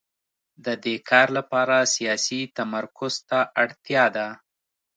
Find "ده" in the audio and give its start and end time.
4.15-4.27